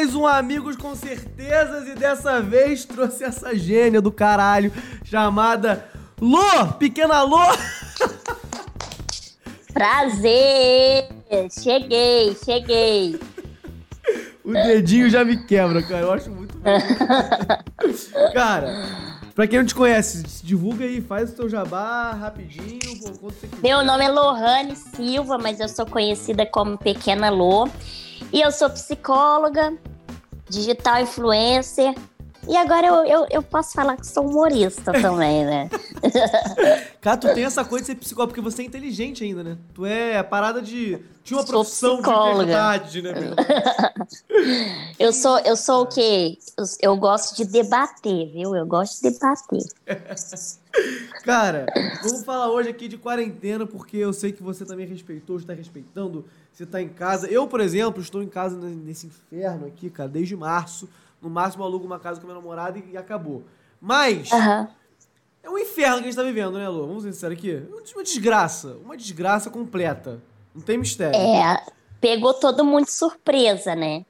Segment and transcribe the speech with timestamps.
[0.00, 4.72] mais um Amigos com Certezas e dessa vez trouxe essa gênia do caralho
[5.04, 7.36] chamada Lô, pequena Lô.
[9.74, 11.06] Prazer!
[11.50, 13.20] Cheguei, cheguei.
[14.42, 16.00] O dedinho já me quebra, cara.
[16.00, 16.70] Eu acho muito bom.
[18.32, 18.86] cara,
[19.34, 22.78] pra quem não te conhece, divulga aí, faz o teu jabá rapidinho.
[23.02, 23.62] Quanto você quiser.
[23.62, 27.68] Meu nome é Lohane Silva, mas eu sou conhecida como Pequena Lô.
[28.32, 29.76] E eu sou psicóloga,
[30.50, 31.94] digital influencer.
[32.48, 35.68] E agora eu, eu, eu posso falar que sou humorista também, né?
[37.00, 39.58] Cara, tu tem essa coisa de ser psicólogo, porque você é inteligente ainda, né?
[39.74, 40.98] Tu é a parada de.
[41.22, 42.44] Tinha uma Sou profissão de psicóloga.
[42.46, 43.34] verdade, né, meu?
[44.98, 46.38] Eu sou, eu sou o quê?
[46.58, 48.56] Eu, eu gosto de debater, viu?
[48.56, 49.62] Eu gosto de debater.
[51.24, 51.66] Cara,
[52.02, 56.24] vamos falar hoje aqui de quarentena, porque eu sei que você também respeitou, está respeitando,
[56.52, 57.26] você tá em casa.
[57.28, 60.88] Eu, por exemplo, estou em casa nesse inferno aqui, cara, desde março.
[61.20, 63.44] No máximo, alugo uma casa com meu namorado e, e acabou.
[63.80, 64.68] Mas, Aham.
[65.42, 66.86] é um inferno que a gente tá vivendo, né, Lu?
[66.86, 67.62] Vamos ser sinceros aqui.
[67.92, 70.20] Uma desgraça, uma desgraça completa.
[70.54, 71.18] Não tem mistério.
[71.18, 71.62] É,
[72.00, 74.04] pegou todo mundo de surpresa, né?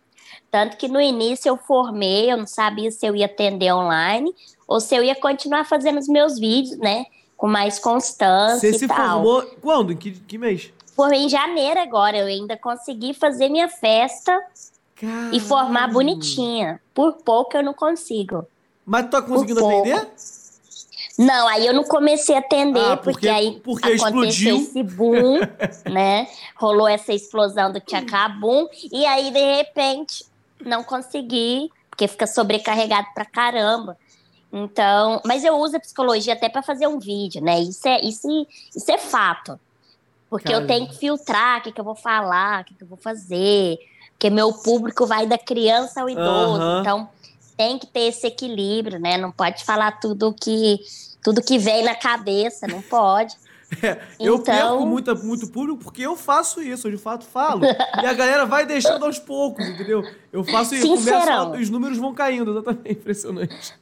[0.50, 4.34] Tanto que no início eu formei, eu não sabia se eu ia atender online
[4.66, 7.04] ou se eu ia continuar fazendo os meus vídeos, né?
[7.36, 9.22] Com mais constância Você e se tal.
[9.22, 9.92] formou quando?
[9.92, 10.72] Em que, que mês?
[10.94, 14.38] Formei em janeiro agora, eu ainda consegui fazer minha festa
[15.32, 16.80] e formar bonitinha.
[16.94, 18.46] Por pouco eu não consigo.
[18.84, 20.08] Mas tu tá conseguindo atender?
[21.18, 24.56] Não, aí eu não comecei a atender, Ah, porque, porque- aí porque aconteceu explodiu.
[24.56, 25.40] esse boom,
[25.90, 26.26] né?
[26.56, 30.24] Rolou essa explosão do Tchacabum, e aí, de repente,
[30.64, 33.98] não consegui, porque fica sobrecarregado pra caramba.
[34.52, 37.60] Então, mas eu uso a psicologia até pra fazer um vídeo, né?
[37.60, 39.60] Isso é, isso, isso é fato.
[40.30, 40.68] Porque eu Caramba.
[40.72, 43.76] tenho que filtrar o que, que eu vou falar, o que, que eu vou fazer.
[44.12, 46.62] Porque meu público vai da criança ao idoso.
[46.62, 46.80] Aham.
[46.80, 47.08] Então,
[47.56, 49.18] tem que ter esse equilíbrio, né?
[49.18, 50.78] Não pode falar tudo que
[51.22, 53.34] tudo que vem na cabeça, não pode.
[53.84, 57.64] É, eu Então- perco muita, muito público porque eu faço isso, eu de fato falo.
[57.64, 60.02] e a galera vai deixando aos poucos, entendeu?
[60.32, 63.74] Eu faço isso, a- os números vão caindo, exatamente, impressionante.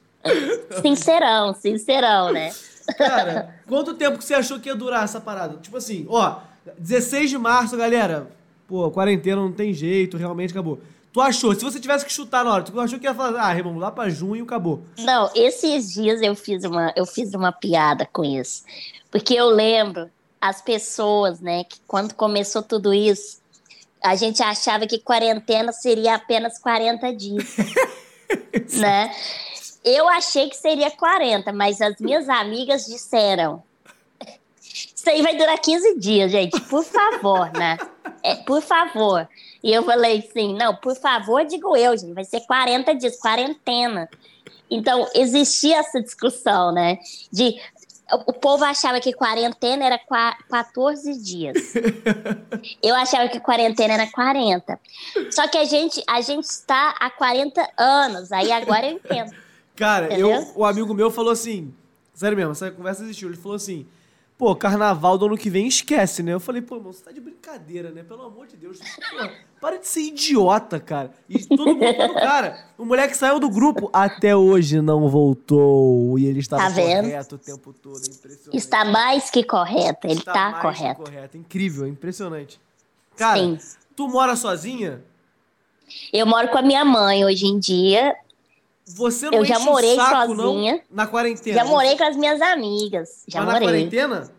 [0.82, 2.50] Sincerão, sincerão, né?
[2.97, 5.59] Cara, quanto tempo que você achou que ia durar essa parada?
[5.59, 6.41] Tipo assim, ó,
[6.78, 8.31] 16 de março, galera,
[8.66, 10.81] pô, quarentena não tem jeito, realmente acabou.
[11.12, 13.56] Tu achou, se você tivesse que chutar na hora, tu achou que ia falar, ah,
[13.56, 14.82] irmão, lá pra junho acabou.
[14.99, 18.62] Não, esses dias eu fiz uma, eu fiz uma piada com isso.
[19.10, 20.10] Porque eu lembro
[20.41, 23.38] as pessoas, né, que quando começou tudo isso,
[24.03, 27.56] a gente achava que quarentena seria apenas 40 dias,
[28.78, 29.10] né?
[29.84, 33.62] Eu achei que seria 40, mas as minhas amigas disseram
[34.94, 37.78] isso aí vai durar 15 dias, gente, por favor, né?
[38.22, 39.28] É, por favor.
[39.62, 44.09] E eu falei assim, não, por favor, digo eu, gente, vai ser 40 dias, quarentena.
[44.71, 46.99] Então, existia essa discussão, né?
[47.33, 47.59] De
[48.27, 51.75] o povo achava que quarentena era qua- 14 dias.
[52.83, 54.81] Eu achava que quarentena era 40.
[55.31, 59.31] Só que a gente, a gente está há 40 anos, aí agora eu entendo.
[59.78, 60.31] Cara, Entendeu?
[60.31, 61.72] eu, o amigo meu falou assim,
[62.12, 63.87] sério mesmo, essa conversa existiu, ele falou assim,
[64.37, 66.33] pô, carnaval do ano que vem esquece, né?
[66.34, 68.03] Eu falei, pô, irmão, você tá de brincadeira, né?
[68.03, 68.78] Pelo amor de Deus.
[68.78, 69.28] Pô,
[69.61, 71.12] para de ser idiota, cara.
[71.28, 76.19] E todo mundo, todo cara, o moleque saiu do grupo, até hoje não voltou.
[76.19, 77.05] E ele estava Tá vendo?
[77.05, 78.56] correto o tempo todo, é impressionante.
[78.56, 81.03] Está mais que correto, ele Está está mais que correto.
[81.03, 81.37] correto.
[81.37, 82.61] Incrível, é impressionante.
[83.17, 83.59] Cara, Sim.
[83.97, 85.03] tu mora sozinha?
[86.12, 88.15] Eu moro com a minha mãe hoje em dia.
[88.97, 90.75] Você não Eu já morei saco, sozinha.
[90.75, 91.56] Não, na quarentena.
[91.59, 93.25] Já morei com as minhas amigas.
[93.28, 93.69] Já Mas na morei.
[93.69, 94.31] quarentena?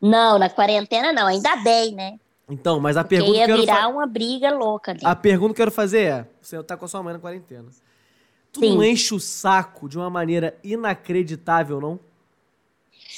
[0.00, 2.18] Não, na quarentena não, ainda bem, né?
[2.48, 5.00] Então, mas a Porque pergunta que ia eu quero virar fa- uma briga louca ali.
[5.02, 7.64] A pergunta que eu quero fazer é: você tá com a sua mãe na quarentena.
[8.52, 8.74] Tu Sim.
[8.76, 11.98] não enche o saco de uma maneira inacreditável, não?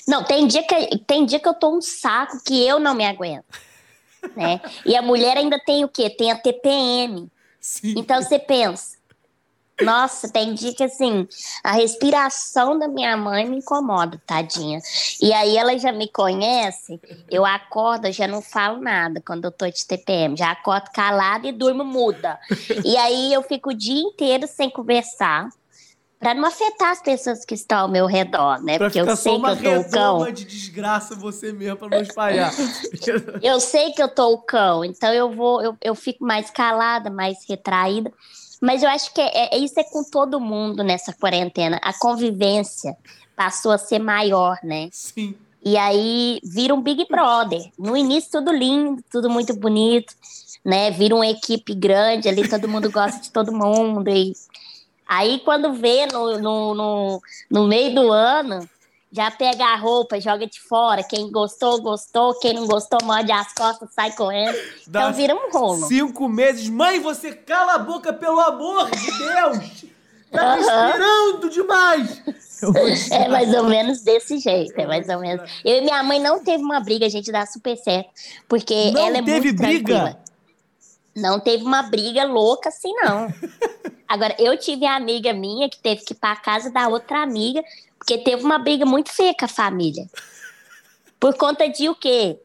[0.06, 3.05] Não, tem dia, que, tem dia que eu tô um saco que eu não me
[3.05, 3.44] aguento.
[4.37, 4.61] Né?
[4.84, 6.08] E a mulher ainda tem o quê?
[6.08, 7.29] Tem a TPM.
[7.61, 7.94] Sim.
[7.97, 8.97] Então você pensa,
[9.81, 11.28] nossa, tem dia que assim,
[11.62, 14.81] a respiração da minha mãe me incomoda, tadinha.
[15.20, 17.00] E aí ela já me conhece,
[17.31, 21.46] eu acordo, eu já não falo nada quando eu tô de TPM, já acordo calada
[21.46, 22.38] e durmo muda.
[22.84, 25.49] E aí eu fico o dia inteiro sem conversar.
[26.19, 28.79] Pra não afetar as pessoas que estão ao meu redor, né?
[28.79, 30.32] Pra Porque eu sei que eu tô o cão.
[30.32, 32.50] de desgraça você mesmo pra não espalhar.
[33.43, 37.11] Eu sei que eu tô o cão, então eu vou, eu, eu fico mais calada,
[37.11, 38.11] mais retraída.
[38.67, 41.79] Mas eu acho que é, é- isso é com todo mundo nessa quarentena.
[41.81, 42.97] A convivência
[43.37, 44.89] passou a ser maior, né?
[44.91, 45.37] Sim.
[45.65, 47.71] E aí vira um Big Brother.
[47.79, 50.13] No início, tudo lindo, tudo muito bonito,
[50.65, 50.91] né?
[50.91, 54.11] Vira uma equipe grande ali, todo mundo gosta de todo mundo.
[54.11, 54.33] E
[55.07, 58.69] aí, quando vê no, no, no, no meio do ano,
[59.12, 61.03] já pega a roupa, joga de fora.
[61.03, 62.38] Quem gostou, gostou.
[62.38, 64.56] Quem não gostou, morde as costas, sai correndo.
[64.87, 65.87] Dá então vira um rolo.
[65.87, 66.69] Cinco meses.
[66.69, 69.85] Mãe, você cala a boca, pelo amor de Deus!
[70.31, 72.23] Tá me esperando demais!
[73.11, 75.49] É mais ou menos desse jeito, é mais ou menos.
[75.64, 78.11] Eu e minha mãe não teve uma briga, a gente dá super certo,
[78.49, 79.85] porque Não ela é teve muito briga?
[79.94, 80.20] tranquila.
[81.14, 83.32] Não teve uma briga louca assim, não.
[84.08, 87.62] Agora, eu tive a amiga minha que teve que ir pra casa da outra amiga,
[87.98, 90.08] porque teve uma briga muito feia com a família.
[91.19, 92.38] Por conta de o quê?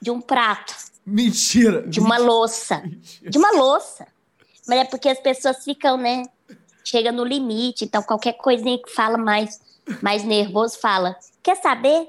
[0.00, 1.82] De um prato, Mentira.
[1.82, 2.82] de uma louça.
[3.22, 4.06] De uma louça.
[4.66, 6.24] Mas é porque as pessoas ficam, né?
[6.84, 9.60] Chega no limite, então qualquer coisinha que fala mais,
[10.02, 12.08] mais nervoso, fala: Quer saber?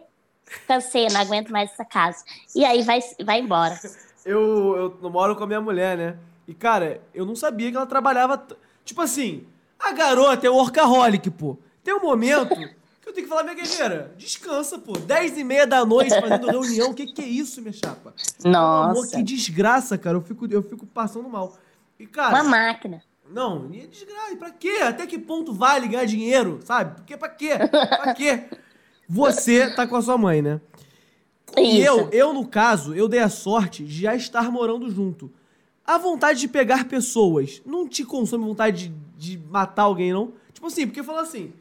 [0.68, 2.24] Cansei, não aguento mais essa casa.
[2.56, 3.78] E aí vai, vai embora.
[4.26, 6.18] Eu, eu moro com a minha mulher, né?
[6.48, 8.46] E, cara, eu não sabia que ela trabalhava.
[8.86, 9.46] Tipo assim,
[9.78, 11.58] a garota é workaholic, pô.
[11.88, 12.50] Tem um momento
[13.02, 14.98] que eu tenho que falar, minha guerreira, descansa, pô.
[14.98, 16.90] 10 e meia da noite fazendo reunião.
[16.90, 18.14] O que, que é isso, minha chapa?
[18.44, 20.18] Pelo amor, Nossa, que desgraça, cara.
[20.18, 21.58] Eu fico, eu fico passando mal.
[21.98, 23.02] E, uma cara, máquina.
[23.32, 24.36] não, e é desgraça.
[24.36, 24.80] Pra quê?
[24.84, 26.96] Até que ponto vale ganhar dinheiro, sabe?
[26.96, 27.52] Porque pra quê?
[27.70, 28.44] Pra quê?
[29.08, 30.60] Você tá com a sua mãe, né?
[31.56, 31.88] E Isso.
[31.88, 35.32] eu, eu, no caso, eu dei a sorte de já estar morando junto.
[35.86, 40.34] A vontade de pegar pessoas não te consome vontade de, de matar alguém, não?
[40.52, 41.54] Tipo assim, porque fala assim,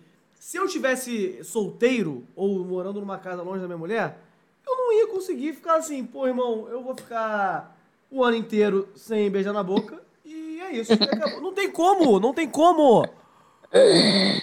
[0.46, 4.16] se eu tivesse solteiro ou morando numa casa longe da minha mulher,
[4.64, 7.76] eu não ia conseguir ficar assim, pô, irmão, eu vou ficar
[8.08, 10.92] o ano inteiro sem beijar na boca e é isso.
[11.42, 13.04] Não tem como, não tem como.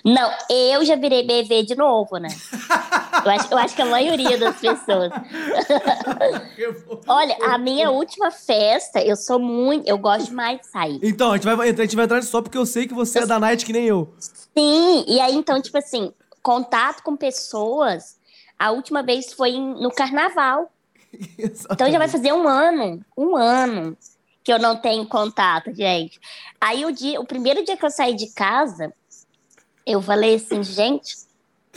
[0.04, 2.30] Não, eu já virei bebê de novo, né?
[3.24, 5.12] Eu acho, eu acho que a maioria das pessoas.
[6.58, 9.88] Eu Olha, a minha última festa, eu sou muito.
[9.88, 11.00] Eu gosto mais de sair.
[11.02, 13.20] Então, a gente, vai, a gente vai entrar nisso só porque eu sei que você
[13.20, 14.14] é da night que nem eu.
[14.20, 18.18] Sim, e aí então, tipo assim, contato com pessoas.
[18.60, 20.72] A última vez foi no carnaval.
[21.72, 23.96] Então já vai fazer um ano, um ano
[24.44, 26.20] que eu não tenho contato, gente.
[26.60, 28.94] Aí o dia, o primeiro dia que eu saí de casa,
[29.86, 31.16] eu falei assim, gente,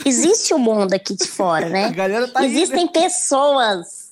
[0.05, 1.91] existe o mundo aqui de fora, A né?
[1.91, 2.53] galera tá aí, né?
[2.59, 4.11] existem pessoas,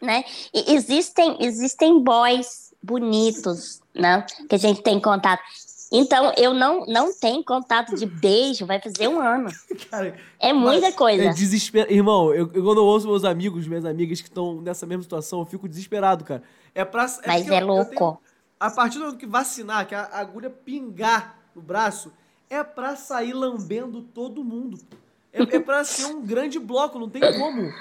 [0.00, 0.24] né?
[0.54, 4.24] E existem, existem boys bonitos, né?
[4.48, 5.42] Que a gente tem contato.
[5.90, 9.48] Então, eu não, não tenho contato de beijo, vai fazer um ano.
[9.90, 11.24] Cara, É muita Mas coisa.
[11.24, 11.90] É desespero.
[11.90, 15.38] Irmão, eu, eu- quando eu ouço meus amigos, minhas amigas que estão nessa mesma situação,
[15.40, 16.42] eu fico desesperado, cara.
[16.74, 17.04] É pra.
[17.26, 17.90] Mas porque é eu- eu louco.
[17.94, 18.18] tenho-
[18.60, 22.12] a partir do momento que vacinar, que a agulha pingar no braço,
[22.50, 24.78] é pra sair lambendo todo mundo.
[25.32, 27.72] É, é pra ser um grande bloco, não tem como.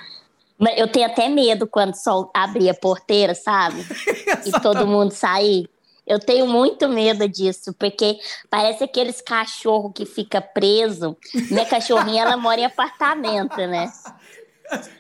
[0.75, 3.86] Eu tenho até medo quando só abrir a porteira, sabe?
[4.46, 5.69] e todo mundo sair.
[6.06, 8.18] Eu tenho muito medo disso, porque
[8.50, 11.18] parece aqueles cachorro que fica preso.
[11.52, 13.92] Minha cachorrinha, ela mora em apartamento, né?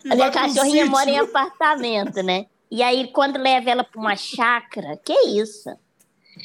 [0.09, 2.45] A minha cachorrinha mora em apartamento, né?
[2.69, 5.69] E aí, quando leva ela para uma chácara, que isso?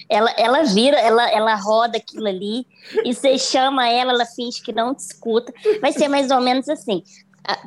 [0.08, 2.66] Ela, ela vira, ela, ela roda aquilo ali,
[3.04, 5.52] e você chama ela, ela finge que não te escuta.
[5.80, 7.02] Vai ser mais ou menos assim: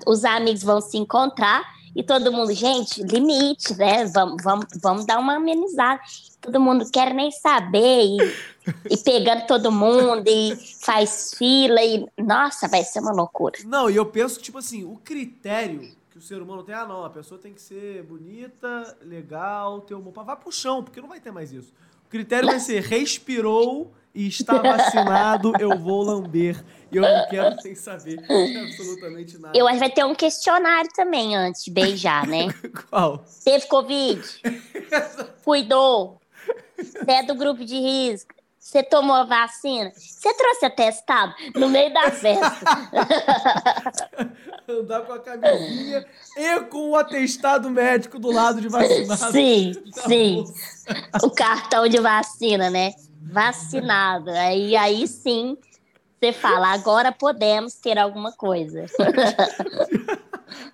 [0.05, 1.63] os amigos vão se encontrar
[1.95, 4.05] e todo mundo, gente, limite, né?
[4.05, 6.01] Vamos, vamos, vamos dar uma amenizada.
[6.41, 8.17] Todo mundo quer nem saber, e,
[8.91, 13.57] e pegando todo mundo, e faz fila, e nossa, vai ser uma loucura.
[13.65, 16.85] Não, e eu penso que, tipo assim, o critério que o ser humano tem, ah,
[16.85, 20.13] não, a pessoa tem que ser bonita, legal, ter humor.
[20.13, 21.73] Vai pro chão, porque não vai ter mais isso.
[22.05, 26.63] O critério vai ser respirou e está vacinado, eu vou lamber.
[26.91, 29.57] E eu não quero sem saber absolutamente nada.
[29.57, 32.47] Eu acho que vai ter um questionário também antes de beijar, né?
[32.89, 33.25] Qual?
[33.43, 34.21] Teve Covid?
[35.43, 36.21] Cuidou?
[36.77, 38.33] Você é do grupo de risco?
[38.57, 39.91] Você tomou a vacina?
[39.95, 42.65] Você trouxe atestado no meio da festa?
[44.81, 46.05] Andar com a camisinha
[46.35, 49.31] e com o atestado médico do lado de vacinado.
[49.31, 49.73] Sim,
[50.07, 50.35] sim.
[50.35, 50.53] bolsa.
[51.23, 52.93] O cartão de vacina, né?
[53.21, 54.29] Vacinado.
[54.31, 55.57] Aí, aí sim,
[56.19, 58.85] você fala, agora podemos ter alguma coisa.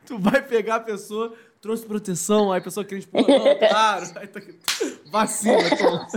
[0.05, 4.05] Tu vai pegar a pessoa, trouxe proteção, aí a pessoa querendo expor, não, claro.
[4.15, 4.59] Aí tá aqui,
[5.09, 6.07] vacina, toma.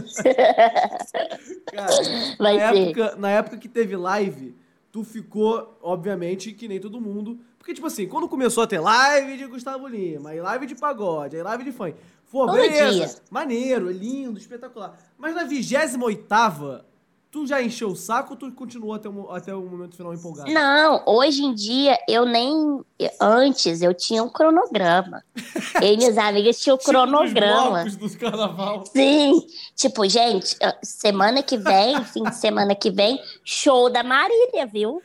[1.73, 1.97] Cara,
[2.39, 2.77] na, ser.
[2.77, 4.55] época, na época que teve live,
[4.95, 7.41] tu ficou, obviamente, que nem todo mundo.
[7.59, 11.35] Porque, tipo assim, quando começou a ter live de Gustavo Lima, aí live de pagode,
[11.35, 11.97] aí live de funk.
[12.31, 12.93] Pô, Todo beleza.
[12.93, 13.11] dia.
[13.29, 14.97] Maneiro, lindo, espetacular.
[15.19, 16.87] Mas na 28 oitava
[17.35, 20.49] Tu já encheu o saco ou tu continuou até o, até o momento final empolgado?
[20.53, 22.81] Não, hoje em dia eu nem.
[23.21, 25.25] Antes eu tinha um cronograma.
[25.81, 27.85] eu e minhas amigas tinham Tipo cronograma.
[27.85, 28.85] Dos carnaval.
[28.87, 29.47] Sim.
[29.75, 35.03] Tipo, gente, semana que vem, fim de semana que vem, show da Marília, viu?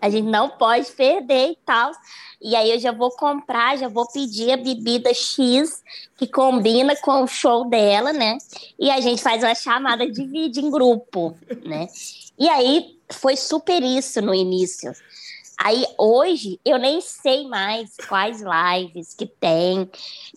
[0.00, 1.92] A gente não pode perder e tal.
[2.42, 5.82] E aí eu já vou comprar, já vou pedir a bebida X
[6.16, 8.38] que combina com o show dela, né?
[8.78, 11.86] E a gente faz uma chamada de vídeo em grupo, né?
[12.38, 14.92] E aí foi super isso no início.
[15.62, 19.90] Aí hoje eu nem sei mais quais lives que tem,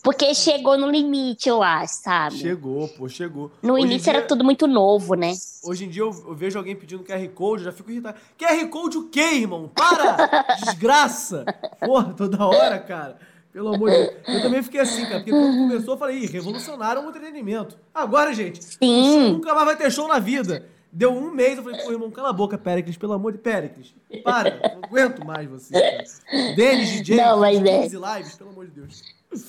[0.03, 2.35] porque chegou no limite, eu acho, sabe?
[2.37, 3.49] Chegou, pô, chegou.
[3.61, 5.31] No Hoje início era dia- tudo muito novo, né?
[5.63, 8.17] Hoje em dia eu, eu vejo alguém pedindo QR Code, eu já fico irritado.
[8.37, 9.71] QR Code o quê, irmão?
[9.73, 10.17] Para!
[10.59, 11.45] Desgraça!
[11.79, 13.17] Porra, toda hora, cara.
[13.53, 14.13] Pelo amor de Deus.
[14.27, 17.77] Eu também fiquei assim, cara, porque quando começou eu falei, ih, revolucionaram o entretenimento.
[17.93, 19.33] Agora, gente, Sim.
[19.33, 20.67] nunca mais vai ter show na vida.
[20.95, 23.95] Deu um mês, eu falei, pô, irmão, cala a boca, Péricles, pelo amor de Péricles.
[24.23, 26.53] Para, não aguento mais você, cara.
[26.55, 27.81] Denis, DJ, Não, mas é.
[27.81, 29.01] 15 lives, pelo amor de Deus.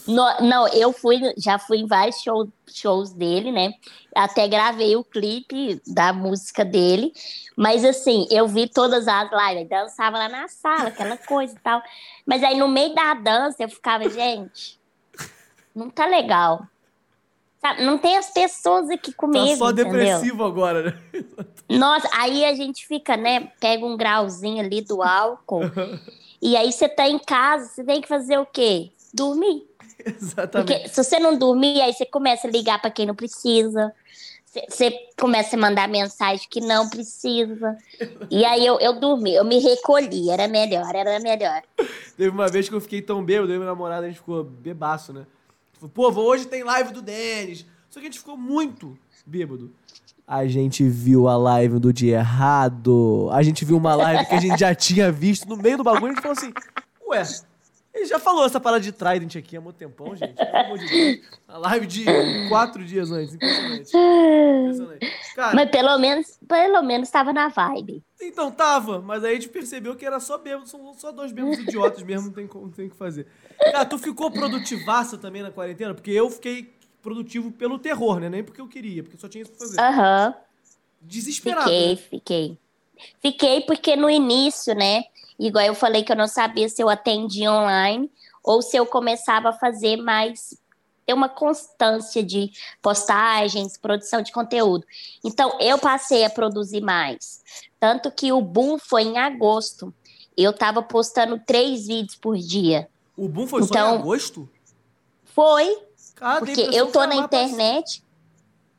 [0.09, 3.75] No- não, eu fui, já fui em vários show- shows dele, né?
[4.17, 7.13] Até gravei o clipe da música dele.
[7.55, 11.83] Mas assim, eu vi todas as lives, dançava lá na sala, aquela coisa e tal.
[12.25, 14.81] Mas aí no meio da dança eu ficava, gente,
[15.75, 16.67] não tá legal.
[17.73, 19.47] Não tem as pessoas aqui comigo.
[19.49, 19.92] Tá só entendeu?
[19.92, 21.25] depressivo agora, né?
[21.68, 23.50] Nossa, aí a gente fica, né?
[23.59, 25.62] Pega um grauzinho ali do álcool.
[26.42, 28.90] e aí você tá em casa, você tem que fazer o quê?
[29.14, 29.66] Dormir.
[30.04, 30.50] Exatamente.
[30.75, 33.94] Porque se você não dormir, aí você começa a ligar para quem não precisa.
[34.44, 37.76] Você- Você começa a mandar mensagem que não precisa.
[38.30, 41.62] E aí eu, eu dormi, eu me recolhi, era melhor, era melhor.
[42.16, 44.44] Teve uma vez que eu fiquei tão bêbado, eu e minha namorada, a gente ficou
[44.44, 45.26] bebaço, né?
[45.95, 47.67] Vou- hoje tem live do Denis.
[47.91, 49.71] Só que a gente ficou muito bêbado.
[50.26, 53.29] A gente viu a live do dia errado.
[53.33, 56.07] A gente viu uma live que a gente já tinha visto no meio do bagulho.
[56.12, 56.53] A gente falou assim,
[57.09, 57.23] ué,
[57.95, 60.35] ele já falou essa parada de Trident aqui há muito tempão, gente.
[60.35, 61.27] Pelo amor de Deus.
[61.47, 62.05] A live de
[62.49, 63.35] quatro dias antes.
[63.35, 63.91] Impressionante.
[63.97, 65.13] Impressionante.
[65.37, 68.03] Cara, Mas pelo menos, pelo menos estava na vibe.
[68.21, 71.59] então tava, mas aí a gente percebeu que era só bêbado, são só dois bêbados
[71.59, 73.27] idiotas mesmo, não tem não tem o que fazer.
[73.59, 75.95] Cara, tu ficou produtivaça também na quarentena?
[75.95, 78.29] Porque eu fiquei produtivo pelo terror, né?
[78.29, 79.81] Nem porque eu queria, porque só tinha isso pra fazer.
[79.81, 80.35] Aham.
[81.01, 81.69] Desesperado.
[81.69, 81.97] Fiquei, né?
[81.97, 82.59] fiquei.
[83.21, 85.05] Fiquei porque no início, né?
[85.38, 88.11] Igual eu falei que eu não sabia se eu atendia online
[88.43, 90.57] ou se eu começava a fazer mais
[91.07, 92.50] ter uma constância de
[92.81, 94.87] postagens, produção de conteúdo.
[95.25, 97.43] Então eu passei a produzir mais.
[97.81, 99.93] Tanto que o boom foi em agosto.
[100.37, 102.88] Eu tava postando três vídeos por dia.
[103.17, 104.49] O boom foi só Então- em agosto?
[105.25, 105.79] Foi,
[106.14, 108.03] Cara, porque eu tô que na mais pra- internet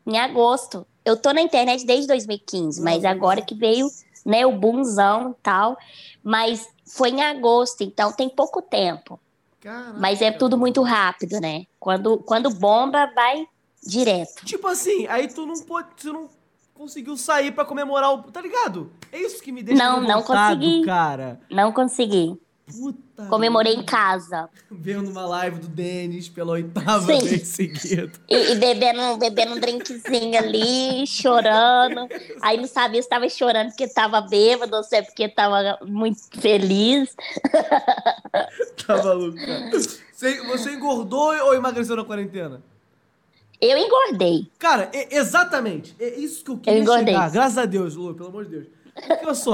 [0.07, 0.85] em agosto.
[1.03, 3.87] Eu tô na internet desde 2015, mas agora que veio,
[4.25, 5.77] né, o boomzão e tal.
[6.23, 9.19] Mas foi em agosto, então tem pouco tempo.
[9.61, 9.95] Caraca.
[9.97, 11.65] Mas é tudo muito rápido, né?
[11.79, 13.47] Quando, quando bomba, vai
[13.85, 14.45] direto.
[14.45, 15.89] Tipo assim, aí tu não pode.
[15.99, 16.29] Tu não
[16.73, 18.23] conseguiu sair pra comemorar o.
[18.23, 18.91] Tá ligado?
[19.11, 20.83] É isso que me deixa Não, não consegui.
[20.85, 21.39] cara.
[21.49, 22.39] Não consegui.
[22.67, 23.25] Puta.
[23.27, 23.91] Comemorei em merda.
[23.91, 24.49] casa.
[24.71, 27.19] Vendo uma live do Denis pela oitava Sim.
[27.27, 28.11] vez seguida.
[28.27, 32.07] E, e bebendo, bebendo um drinkzinho ali, chorando.
[32.41, 36.19] Aí não sabia se estava chorando porque estava bêbado ou se é porque estava muito
[36.39, 37.15] feliz.
[38.85, 39.71] Tá maluco, cara.
[39.71, 42.61] Você, você engordou ou emagreceu na quarentena?
[43.61, 44.49] Eu engordei.
[44.59, 45.95] Cara, exatamente.
[45.99, 47.13] É isso que eu queria Eu engordei.
[47.13, 47.31] chegar.
[47.31, 48.67] Graças a Deus, Lu, pelo amor de Deus.
[48.93, 49.53] Porque, olha só.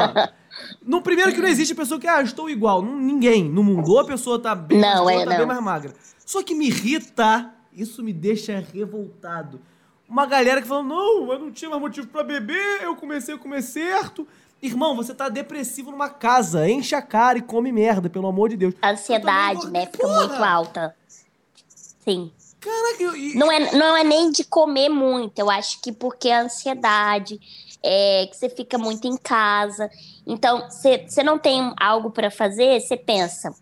[0.82, 2.82] No primeiro que não existe a pessoa que, ah, estou igual.
[2.84, 3.90] Ninguém no mundo.
[3.92, 5.48] Ou a pessoa tá bem Não, é, tá bem não.
[5.48, 5.94] mais magra.
[6.26, 9.62] Só que me irrita, isso me deixa revoltado.
[10.08, 13.38] Uma galera que fala, não, eu não tinha mais motivo pra beber, eu comecei a
[13.38, 14.28] comer certo.
[14.62, 16.70] Irmão, você tá depressivo numa casa.
[16.70, 18.76] Enche a cara e come merda, pelo amor de Deus.
[18.82, 19.86] A ansiedade, né?
[19.88, 20.28] Fica Porra!
[20.28, 20.96] muito alta.
[22.04, 22.32] Sim.
[22.60, 25.40] Caraca, eu, Não é, não é nem de comer muito.
[25.40, 27.40] Eu acho que porque a ansiedade,
[27.84, 29.90] é, que você fica muito em casa.
[30.26, 33.54] Então, você não tem algo para fazer, você pensa,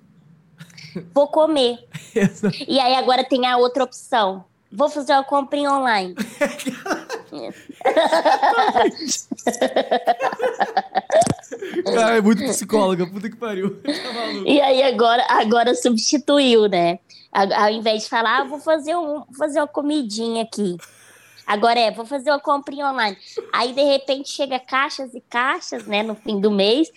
[1.13, 1.77] vou comer.
[2.67, 4.45] E aí agora tem a outra opção.
[4.71, 6.13] Vou fazer uma comprinha online.
[11.85, 13.81] Cara, é muito psicóloga, puta que pariu.
[13.83, 14.45] Tá.
[14.45, 16.99] E aí agora, agora substituiu, né?
[17.31, 20.77] Ao invés de falar, ah, vou fazer, um, vou fazer uma comidinha aqui.
[21.49, 23.17] Agora é, vou fazer uma comprinha online.
[23.51, 26.91] Aí, de repente, chega caixas e caixas, né, no fim do mês.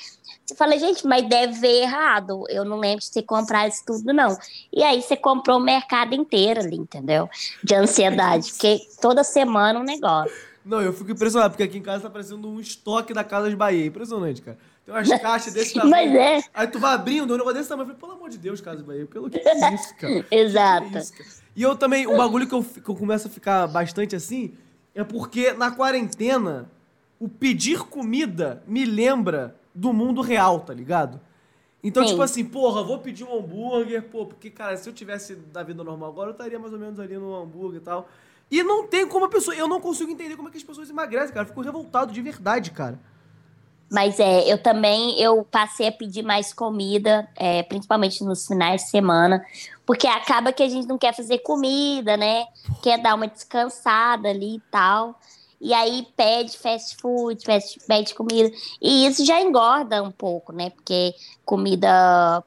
[0.44, 2.44] Você fala, gente, mas deve ver errado.
[2.50, 4.36] Eu não lembro de ter comprado isso tudo, não.
[4.70, 7.30] E aí você comprou o mercado inteiro ali, entendeu?
[7.64, 8.50] De ansiedade.
[8.50, 10.30] Porque toda semana um negócio.
[10.62, 13.56] Não, eu fico impressionado, porque aqui em casa tá parecendo um estoque da Casa de
[13.56, 13.86] Bahia.
[13.86, 14.58] Impressionante, cara.
[14.84, 15.90] Tem umas caixas desse tamanho.
[15.90, 16.48] Mas é.
[16.52, 17.88] Aí tu vai abrindo um negócio desse tamanho.
[17.88, 20.26] Eu falei, pelo amor de Deus, Casa de Bahia, pelo que é isso, cara?
[20.30, 20.84] Exato.
[20.84, 21.41] Que que é isso, cara?
[21.54, 24.54] E eu também, o bagulho que eu, que eu começo a ficar bastante assim,
[24.94, 26.70] é porque na quarentena,
[27.20, 31.20] o pedir comida me lembra do mundo real, tá ligado?
[31.84, 32.10] Então, Sim.
[32.10, 35.82] tipo assim, porra, vou pedir um hambúrguer, pô, porque, cara, se eu tivesse da vida
[35.82, 38.08] normal agora, eu estaria mais ou menos ali no hambúrguer e tal.
[38.50, 39.56] E não tem como a pessoa.
[39.56, 41.44] Eu não consigo entender como é que as pessoas emagrecem, cara.
[41.44, 43.00] Eu fico revoltado de verdade, cara.
[43.90, 48.90] Mas é, eu também eu passei a pedir mais comida, é, principalmente nos finais de
[48.90, 49.44] semana,
[49.84, 52.44] porque acaba que a gente não quer fazer comida, né?
[52.82, 55.18] Quer dar uma descansada ali e tal.
[55.60, 58.50] E aí pede fast food, fast, pede comida.
[58.80, 60.70] E isso já engorda um pouco, né?
[60.70, 62.42] Porque comida,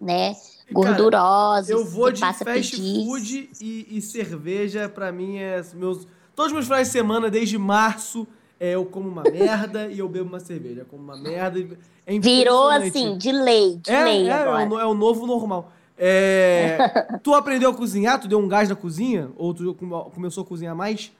[0.00, 0.34] né,
[0.72, 3.04] gordurosa, Eu vou de fast pedir.
[3.04, 6.06] food e, e cerveja, pra mim, é meus.
[6.34, 8.26] Todos os meus finais de semana, desde março,
[8.58, 10.80] é, eu como uma merda e eu bebo uma cerveja.
[10.80, 11.78] Eu como uma merda.
[12.06, 15.72] É Virou assim, de lei, de É, lei é, é, o, é o novo normal.
[15.98, 16.78] É,
[17.22, 18.20] tu aprendeu a cozinhar?
[18.20, 19.30] Tu deu um gás na cozinha?
[19.36, 21.10] Ou tu come- começou a cozinhar mais?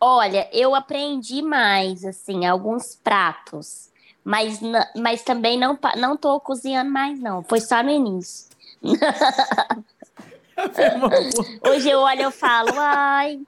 [0.00, 3.90] Olha, eu aprendi mais, assim, alguns pratos.
[4.24, 4.60] Mas,
[4.96, 7.42] mas também não, não tô cozinhando mais, não.
[7.42, 8.48] Foi só no início.
[11.62, 13.40] Hoje eu olho e falo, ai,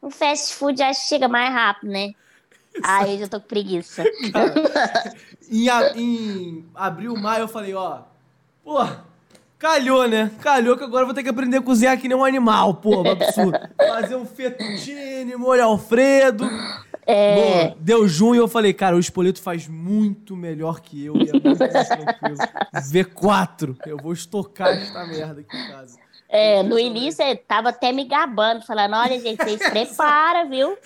[0.00, 2.12] o fast food já chega mais rápido, né?
[2.82, 4.04] Ai, eu já tô com preguiça.
[4.32, 4.54] Cara,
[5.50, 8.02] em, em abril, maio, eu falei, ó,
[8.64, 8.78] pô,
[9.60, 10.30] calhou, né?
[10.40, 13.60] Calhou que agora vou ter que aprender a cozinhar que nem um animal, pô, absurdo.
[13.76, 16.48] Fazer um fettuccine, molho alfredo.
[17.06, 21.16] É, Boa, deu junho e eu falei, cara, o Espoleto faz muito melhor que eu
[21.16, 22.36] e é muito mais tranquilo.
[22.74, 25.98] V4, eu vou estocar esta merda aqui em casa.
[26.28, 30.76] é, no início eu tava até me gabando, falando, olha, gente, vocês prepara, viu?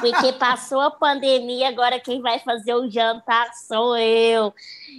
[0.00, 4.52] Porque passou a pandemia, agora quem vai fazer o jantar sou eu.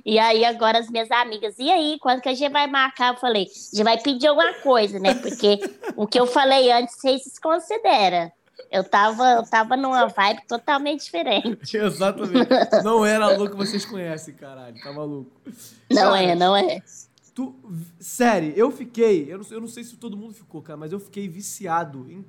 [0.06, 3.14] E aí agora as minhas amigas, e aí, quando que a gente vai marcar?
[3.14, 5.14] Eu falei, a gente vai pedir alguma coisa, né?
[5.16, 5.60] Porque
[5.96, 8.32] o que eu falei antes, vocês desconsideram.
[8.72, 11.76] Eu tava, eu tava numa vibe totalmente diferente.
[11.78, 12.50] Exatamente.
[12.84, 14.80] Não era a louco que vocês conhecem, caralho.
[14.82, 15.32] Tá maluco.
[15.90, 16.82] Não Cara, é, não é.
[17.34, 17.56] Tu,
[18.00, 19.32] série, eu fiquei.
[19.32, 22.06] Eu não, sei- eu não sei se todo mundo ficou, cara, mas eu fiquei viciado
[22.12, 22.24] em.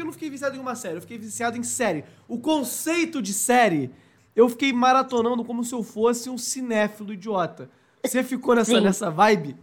[0.00, 2.04] Porque eu não fiquei viciado em uma série, eu fiquei viciado em série.
[2.26, 3.90] O conceito de série,
[4.34, 7.68] eu fiquei maratonando como se eu fosse um cinéfilo idiota.
[8.02, 8.80] Você ficou nessa, Sim.
[8.80, 9.56] nessa vibe?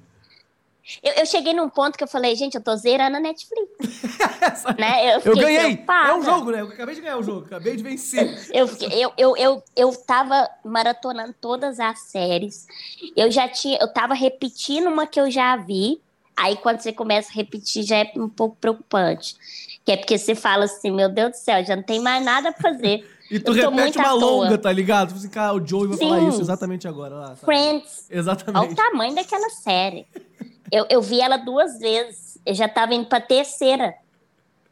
[1.02, 3.68] Eu, eu cheguei num ponto que eu falei, gente, eu tô zerando a Netflix.
[4.78, 5.16] né?
[5.16, 5.60] Eu fiquei ganhei!
[5.60, 6.10] preocupada.
[6.10, 6.62] É um jogo, né?
[6.62, 8.48] Eu acabei de ganhar o jogo, acabei de vencer.
[8.54, 12.68] Eu, fiquei- eu, eu, eu, eu tava maratonando todas as séries.
[13.16, 16.00] Eu já tinha, eu tava repetindo uma que eu já vi.
[16.36, 19.36] Aí quando você começa a repetir já é um pouco preocupante.
[19.88, 22.52] Que é porque você fala assim, meu Deus do céu, já não tem mais nada
[22.52, 23.10] pra fazer.
[23.30, 25.08] E tu repete muito uma longa, tá ligado?
[25.10, 26.30] Tipo assim, cara, o Joey vai falar Sim.
[26.30, 27.14] isso exatamente agora.
[27.14, 27.40] Lá, sabe?
[27.42, 28.72] Friends, olha Exatamente.
[28.72, 30.08] o tamanho daquela série.
[30.72, 32.38] Eu, eu vi ela duas vezes.
[32.46, 33.96] Eu já tava indo pra terceira.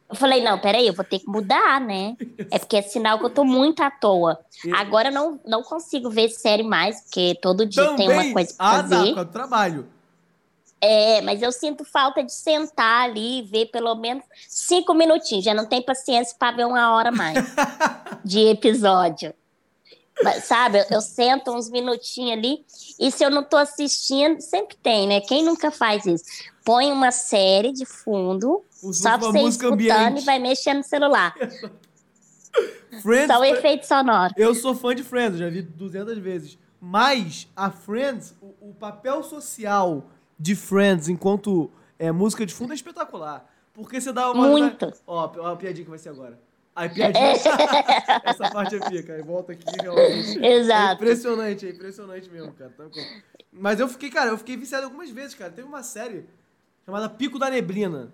[0.08, 2.16] Eu falei, não, peraí, eu vou ter que mudar, né?
[2.50, 4.38] É porque é sinal que eu tô muito à toa.
[4.74, 8.66] Agora eu não, não consigo ver série mais, porque todo dia tem uma coisa pra
[8.66, 8.96] ah, fazer.
[8.96, 9.86] por causa do trabalho.
[10.80, 15.44] É, mas eu sinto falta de sentar ali e ver pelo menos cinco minutinhos.
[15.44, 17.36] Já não tem paciência para ver uma hora mais
[18.24, 19.32] de episódio.
[20.22, 22.64] Mas, sabe, eu, eu sento uns minutinhos ali
[22.98, 25.20] e se eu não tô assistindo, sempre tem, né?
[25.20, 26.24] Quem nunca faz isso?
[26.64, 30.22] Põe uma série de fundo, Usa só pra você ir escutando ambiente.
[30.22, 31.34] e vai mexendo no celular.
[33.02, 34.32] Friends, Só o efeito sonoro.
[34.36, 36.58] eu sou fã de Friends, já vi 200 vezes.
[36.80, 40.04] Mas a Friends, o, o papel social
[40.38, 43.48] de Friends enquanto é, música de fundo é espetacular.
[43.72, 44.48] Porque você dá uma.
[44.48, 44.92] Muito.
[45.06, 46.38] Ó, ó, a piadinha que vai ser agora.
[46.74, 47.32] Aí, piadinha.
[48.24, 49.14] Essa parte é pica.
[49.14, 50.44] Aí volta aqui, realmente.
[50.44, 50.94] É Exato.
[50.94, 52.70] impressionante, é impressionante mesmo, cara.
[52.70, 52.84] Tá
[53.52, 55.50] Mas eu fiquei, cara, eu fiquei viciado algumas vezes, cara.
[55.50, 56.26] Teve uma série
[56.84, 58.12] chamada Pico da Neblina.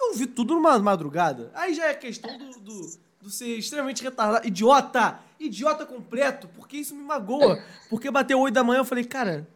[0.00, 1.50] Eu vi tudo numa madrugada.
[1.54, 4.46] Aí já é questão do, do, do ser extremamente retardado.
[4.46, 5.20] Idiota!
[5.38, 7.62] Idiota completo, porque isso me magoa.
[7.90, 9.46] Porque bateu 8 da manhã eu falei, cara,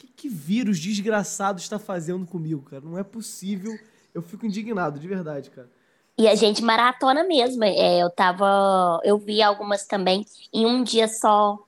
[0.00, 2.82] que, que vírus desgraçado está fazendo comigo, cara?
[2.82, 3.72] Não é possível.
[4.14, 5.70] Eu fico indignado, de verdade, cara.
[6.16, 7.62] E a gente maratona mesmo.
[7.64, 9.00] É, eu tava.
[9.04, 11.58] Eu vi algumas também em um dia só.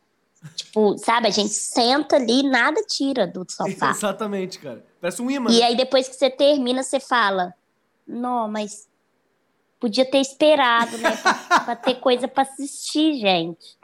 [0.57, 3.91] Tipo, sabe, a gente senta ali e nada tira do sofá.
[3.95, 4.85] Exatamente, cara.
[5.01, 5.51] Parece um imã.
[5.51, 5.67] E né?
[5.67, 7.55] aí depois que você termina, você fala:
[8.07, 8.89] Não, mas
[9.79, 11.17] podia ter esperado, né?
[11.17, 13.79] Pra, pra ter coisa pra assistir, gente.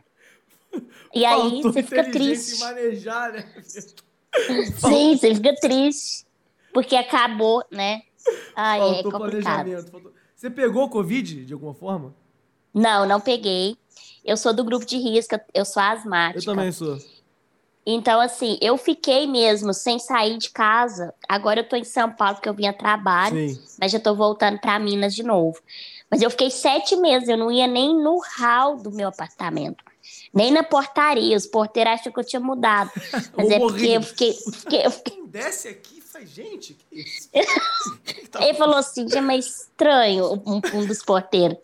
[1.15, 2.61] E aí Faltou você fica triste.
[2.61, 3.45] manejar, né?
[4.89, 6.27] Sim, você fica triste.
[6.73, 8.03] Porque acabou, né?
[8.55, 9.55] Ai, é Faltou complicado.
[9.65, 9.91] planejamento.
[9.91, 12.15] faltou- Você pegou Covid de alguma forma?
[12.73, 13.77] Não, não peguei.
[14.25, 16.39] Eu sou do grupo de risco, eu sou asmática.
[16.41, 16.99] Eu também sou.
[17.87, 21.15] Então, assim, eu fiquei mesmo sem sair de casa.
[21.27, 23.59] Agora eu tô em São Paulo porque eu vim a trabalho, Sim.
[23.81, 25.59] mas já tô voltando pra Minas de novo.
[26.11, 29.83] Mas eu fiquei sete meses, eu não ia nem no hall do meu apartamento.
[30.33, 32.91] Nem na portaria, os porteiros acham que eu tinha mudado.
[33.37, 36.75] Mas é porque eu fiquei, fiquei- eu fiquei- Quem desce aqui faz gente?
[36.75, 37.29] Que isso?
[38.31, 41.59] Tá Ele falou assim, já é meio estranho, um, um dos porteiros.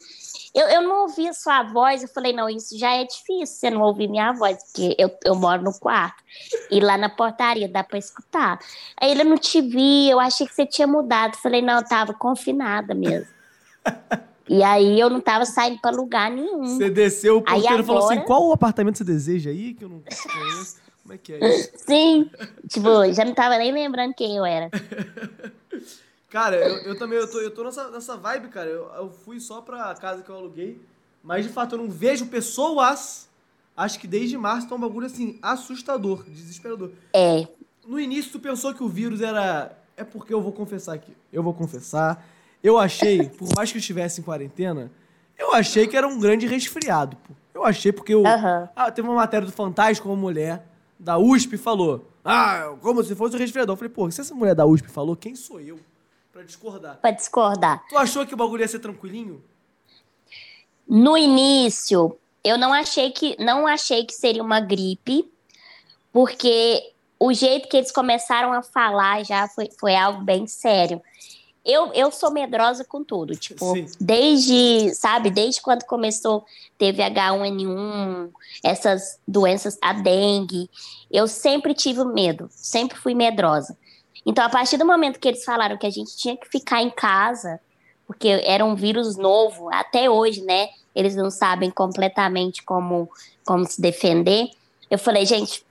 [0.54, 3.70] Eu, eu não ouvi a sua voz, eu falei, não, isso já é difícil, você
[3.70, 6.22] não ouvir minha voz, porque eu, eu moro no quarto.
[6.70, 8.60] E lá na portaria dá pra escutar.
[9.00, 11.34] Aí ele, eu não te vi, eu achei que você tinha mudado.
[11.34, 13.26] Eu falei, não, eu tava confinada mesmo.
[14.48, 16.64] E aí eu não tava saindo pra lugar nenhum.
[16.76, 19.74] Você desceu, o porteiro falou assim: agora- qual o apartamento você deseja aí?
[19.74, 20.76] Que eu não conheço.
[21.02, 21.70] Como é que é isso?
[21.86, 22.30] Sim,
[22.68, 24.70] tipo, já não tava nem lembrando quem eu era.
[26.30, 28.68] Cara, eu, eu também eu tô, eu tô nessa, nessa vibe, cara.
[28.68, 30.80] Eu, eu fui só pra casa que eu aluguei,
[31.22, 33.28] mas de fato eu não vejo pessoas.
[33.76, 36.90] Acho que desde março tá um bagulho assim, assustador, desesperador.
[37.12, 37.46] É,
[37.86, 39.76] No início tu pensou que o vírus era.
[39.96, 41.12] É porque eu vou confessar aqui.
[41.32, 42.24] Eu vou confessar.
[42.64, 44.90] Eu achei, por mais que eu estivesse em quarentena,
[45.38, 47.34] eu achei que era um grande resfriado, pô.
[47.52, 48.26] Eu achei porque eu.
[48.26, 48.70] Aham.
[48.74, 50.66] Ah, teve uma matéria do Fantástico, uma mulher
[50.98, 52.10] da USP falou.
[52.24, 53.74] Ah, como se fosse um resfriador.
[53.74, 55.78] Eu falei, pô, se essa mulher da USP falou, quem sou eu
[56.32, 56.96] pra discordar?
[56.96, 57.84] pra discordar.
[57.86, 59.44] Tu achou que o bagulho ia ser tranquilinho?
[60.88, 65.30] No início, eu não achei que não achei que seria uma gripe,
[66.10, 71.00] porque o jeito que eles começaram a falar já foi, foi algo bem sério.
[71.64, 73.86] Eu, eu sou medrosa com tudo, tipo, Sim.
[73.98, 76.44] desde, sabe, desde quando começou,
[76.76, 78.30] teve H1N1,
[78.62, 80.68] essas doenças, a dengue,
[81.10, 83.76] eu sempre tive medo, sempre fui medrosa.
[84.26, 86.90] Então, a partir do momento que eles falaram que a gente tinha que ficar em
[86.90, 87.58] casa,
[88.06, 90.68] porque era um vírus novo, até hoje, né?
[90.94, 93.08] Eles não sabem completamente como,
[93.44, 94.50] como se defender.
[94.90, 95.64] Eu falei, gente,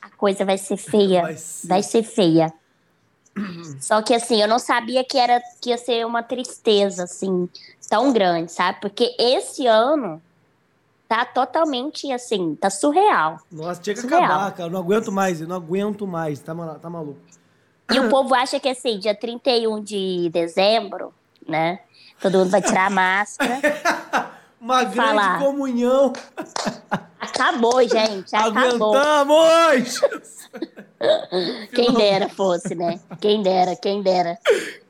[0.00, 1.82] a coisa vai ser feia, Vai vai ser.
[1.82, 2.52] ser, feia.
[3.80, 7.48] Só que assim, eu não sabia que era que ia ser uma tristeza assim
[7.88, 8.80] tão grande, sabe?
[8.80, 10.20] Porque esse ano
[11.08, 13.40] tá totalmente assim, tá surreal.
[13.50, 14.22] Nossa, tinha que Surreal.
[14.24, 14.68] acabar, cara.
[14.68, 16.38] Eu não aguento mais, eu não aguento mais.
[16.40, 17.18] Tá, mal- tá maluco.
[17.92, 21.12] E o povo acha que assim, dia 31 de dezembro,
[21.48, 21.80] né?
[22.20, 23.58] Todo mundo vai tirar a máscara.
[24.60, 25.38] Uma grande Falar.
[25.40, 26.12] comunhão.
[27.18, 28.36] Acabou, gente.
[28.36, 28.94] Acabou.
[28.94, 30.00] Aguentamos!
[31.74, 33.00] Quem dera fosse, né?
[33.20, 34.38] Quem dera, quem dera.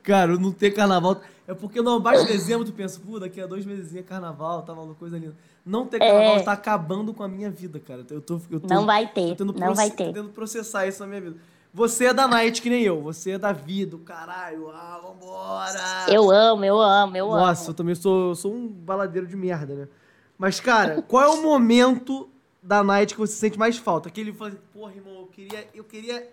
[0.03, 1.21] Cara, não ter carnaval.
[1.47, 4.73] É porque não bate dezembro, tu pensa, pô, daqui a dois meses é carnaval, tá
[4.73, 5.35] maluco, coisa linda.
[5.65, 6.43] Não ter carnaval É.
[6.43, 8.05] tá acabando com a minha vida, cara.
[8.09, 10.05] Eu tô, eu tô, Não vai tô ter, tendo não proce- vai tô ter.
[10.07, 11.35] tentando processar isso na minha vida.
[11.73, 13.01] Você é da night que nem eu.
[13.01, 14.69] Você é da vida, caralho.
[14.71, 16.05] Ah, vambora!
[16.09, 17.73] Eu amo, eu amo, eu Nossa, eu amo.
[17.75, 19.87] também sou, sou um baladeiro de merda, né?
[20.37, 22.27] Mas, cara, qual é o momento
[22.61, 24.09] da night que você sente mais falta?
[24.09, 26.29] Aquele fala assim, porra, irmão, eu queria, eu queria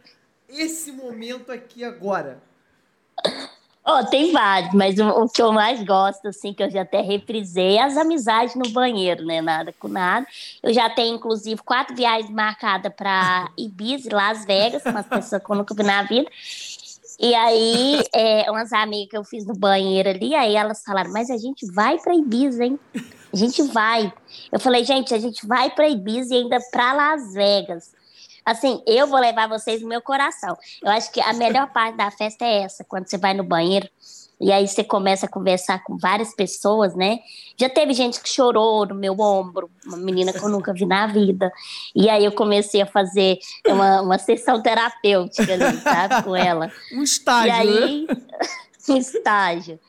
[0.48, 2.42] esse momento aqui agora.
[3.90, 7.00] Oh, tem vários, mas o, o que eu mais gosto, assim, que eu já até
[7.00, 9.40] reprisei, é as amizades no banheiro, né?
[9.40, 10.26] Nada com nada.
[10.62, 15.50] Eu já tenho, inclusive, quatro viagens marcadas para Ibiza Las Vegas, com as pessoas que
[15.50, 16.30] eu nunca vi na vida.
[17.18, 21.30] E aí, é, umas amigas que eu fiz no banheiro ali, aí elas falaram, mas
[21.30, 22.78] a gente vai para Ibiza, hein?
[23.32, 24.12] A gente vai.
[24.50, 27.92] Eu falei, gente, a gente vai para Ibiza e ainda para Las Vegas.
[28.44, 30.56] Assim, eu vou levar vocês no meu coração.
[30.82, 33.88] Eu acho que a melhor parte da festa é essa, quando você vai no banheiro
[34.40, 37.18] e aí você começa a conversar com várias pessoas, né?
[37.56, 41.08] Já teve gente que chorou no meu ombro, uma menina que eu nunca vi na
[41.08, 41.52] vida.
[41.94, 46.70] E aí eu comecei a fazer uma, uma sessão terapêutica ali, sabe, com ela.
[46.92, 48.16] Um estágio, E aí, né?
[48.88, 49.80] um estágio.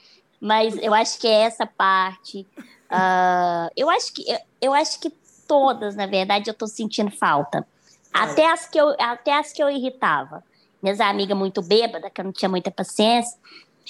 [0.42, 2.48] Mas eu acho que é essa parte.
[2.90, 5.12] Ah, eu, acho que, eu, eu acho que
[5.48, 7.66] todas, na verdade, eu tô sentindo falta.
[8.14, 10.44] Até as, que eu, até as que eu irritava.
[10.82, 13.38] Minhas amigas muito bêbadas, que eu não tinha muita paciência.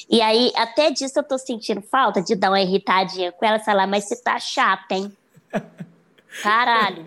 [0.09, 3.87] E aí, até disso eu tô sentindo falta de dar uma irritadinha com ela, falar,
[3.87, 5.15] mas você tá chata, hein?
[6.41, 7.05] Caralho.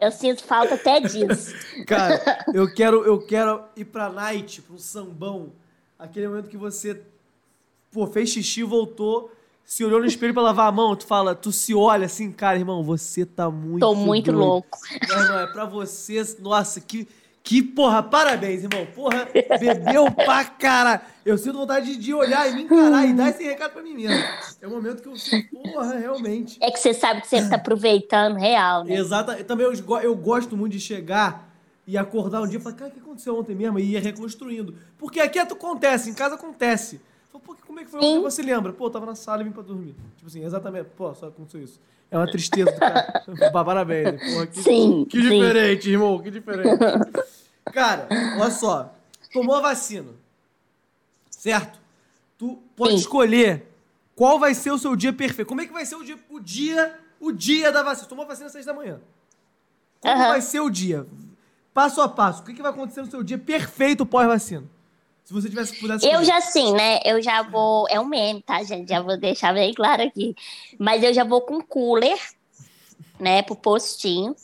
[0.00, 1.54] Eu sinto falta até disso.
[1.86, 2.20] Cara,
[2.52, 5.52] eu quero, eu quero ir pra night, pro sambão.
[5.98, 7.00] Aquele momento que você,
[7.92, 9.30] pô, fez xixi, voltou,
[9.64, 12.58] se olhou no espelho pra lavar a mão, tu fala, tu se olha assim, cara,
[12.58, 14.38] irmão, você tá muito Tô muito doido.
[14.38, 14.78] louco.
[15.08, 17.08] Não, irmão, é pra você, nossa, que,
[17.42, 18.86] que porra, parabéns, irmão.
[18.94, 19.26] Porra,
[19.58, 21.02] bebeu pra cara.
[21.24, 24.16] Eu sinto vontade de, olhar e me encarar e dar esse recado pra mim mesmo.
[24.60, 26.58] É o momento que eu sinto, porra, realmente.
[26.60, 28.94] É que você sabe que você tá aproveitando real, né?
[28.94, 29.38] Exata.
[29.38, 31.48] eu Também eu, eu gosto muito de chegar
[31.86, 33.78] e acordar um dia e falar, cara, o que aconteceu ontem mesmo?
[33.78, 34.74] E ir reconstruindo.
[34.98, 37.00] Porque aqui é- acontece, em casa acontece.
[37.32, 38.20] Fala, pô, como é que foi Sim.
[38.20, 38.72] Você lembra?
[38.72, 39.94] Pô, eu tava na sala e vim pra dormir.
[40.16, 40.90] Tipo assim, exatamente.
[40.96, 41.80] Pô, só aconteceu isso.
[42.10, 43.22] É uma tristeza do cara.
[43.50, 44.20] Parabéns.
[44.20, 45.30] Porra, que, Sim, que sim.
[45.30, 46.20] diferente, irmão.
[46.20, 46.78] Que diferente.
[47.72, 48.06] Cara,
[48.38, 48.94] olha só.
[49.32, 50.10] Tomou a vacina.
[51.30, 51.80] Certo?
[52.36, 52.98] Tu pode Sim.
[52.98, 53.66] escolher
[54.14, 55.48] qual vai ser o seu dia perfeito.
[55.48, 58.08] Como é que vai ser o dia, o dia, o dia da vacina?
[58.08, 59.00] Tomou a vacina às seis da manhã.
[60.00, 60.28] Como Aham.
[60.28, 61.06] vai ser o dia?
[61.72, 62.42] Passo a passo.
[62.42, 64.64] O que, que vai acontecer no seu dia perfeito pós-vacina?
[65.24, 67.00] Se você tivesse pudesse Eu já sim, né?
[67.04, 67.86] Eu já vou.
[67.88, 68.88] É um meme, tá, gente?
[68.88, 70.34] Já vou deixar bem claro aqui.
[70.78, 72.18] Mas eu já vou com cooler,
[73.18, 74.34] né, pro postinho.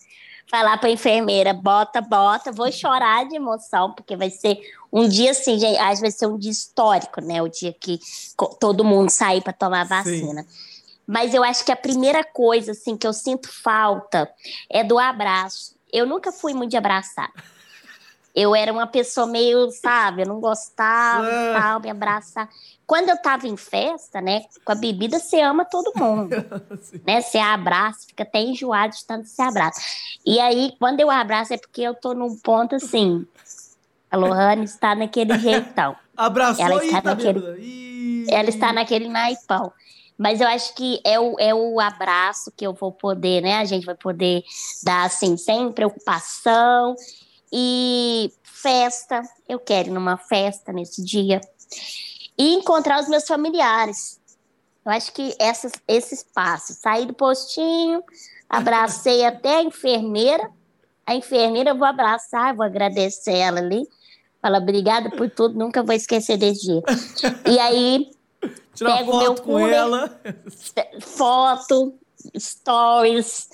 [0.51, 2.51] Falar pra enfermeira, bota, bota.
[2.51, 4.59] Vou chorar de emoção, porque vai ser
[4.91, 5.77] um dia assim, gente.
[5.79, 7.43] Acho que vai ser um dia histórico, né?
[7.43, 8.01] O dia que
[8.59, 10.47] todo mundo sair pra tomar a vacina.
[11.07, 14.31] Mas eu acho que a primeira coisa, assim, que eu sinto falta
[14.71, 15.75] é do abraço.
[15.93, 17.31] Eu nunca fui muito de abraçar.
[18.35, 21.61] Eu era uma pessoa meio, sabe, eu não gostava, Ah.
[21.61, 22.49] tal, me abraçar.
[22.87, 26.31] Quando eu tava em festa, né, com a bebida, você ama todo mundo,
[27.07, 27.21] né?
[27.21, 29.81] Você abraça, fica até enjoado de tanto se abraça.
[30.25, 33.27] E aí, quando eu abraço, é porque eu tô num ponto assim.
[34.11, 35.95] A Lohane está naquele jeitão.
[36.17, 38.27] Abraçou Ela está tá naquele-.
[38.31, 39.73] Ela está naquele naipão.
[40.17, 43.59] Mas eu acho que é o, é o abraço que eu vou poder, né?
[43.59, 44.43] A gente vai poder
[44.83, 46.97] dar assim, sem preocupação.
[47.53, 51.41] E festa, eu quero ir numa festa nesse dia.
[52.37, 54.21] E encontrar os meus familiares.
[54.85, 56.77] Eu acho que essas, esses passos.
[56.77, 58.03] Sair do postinho,
[58.49, 60.51] abracei até a enfermeira.
[61.07, 63.87] A enfermeira eu vou abraçar, eu vou agradecer ela ali.
[64.41, 66.83] Fala, obrigada por tudo, nunca vou esquecer desse dia.
[67.47, 68.11] E aí,
[68.75, 69.75] Tirar pego o meu foto com cooler.
[69.75, 70.21] ela.
[71.01, 71.95] foto,
[72.37, 73.49] stories.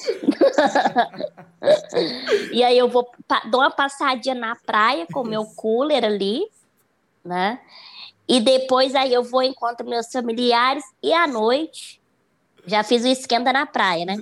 [2.53, 3.11] e aí eu vou
[3.51, 6.47] dou uma passadinha na praia com o meu cooler ali,
[7.25, 7.61] né?
[8.27, 12.01] E depois aí eu vou encontro meus familiares e à noite
[12.67, 14.17] já fiz o esquenta na praia, né?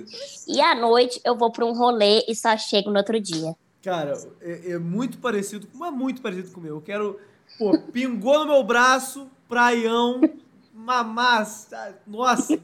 [0.47, 3.55] E à noite eu vou para um rolê e só chego no outro dia.
[3.81, 6.75] Cara, é, é muito parecido, mas muito parecido com o meu.
[6.75, 7.19] Eu quero,
[7.57, 10.21] pô, pingou no meu braço, praião,
[10.83, 11.47] mamar,
[12.05, 12.59] nossa,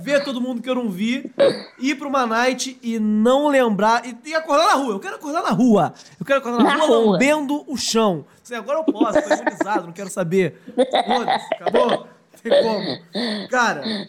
[0.00, 1.30] ver todo mundo que eu não vi,
[1.78, 4.92] ir pra uma night e não lembrar, e, e acordar na rua.
[4.94, 5.92] Eu quero acordar na rua.
[6.18, 7.12] Eu quero acordar na, Na rua, rua.
[7.12, 8.24] lambendo o chão.
[8.42, 10.60] Assim, agora eu posso, tô imunizado, não quero saber.
[10.74, 11.90] Foda-se, acabou?
[11.90, 13.48] Não tem como.
[13.48, 14.08] Cara,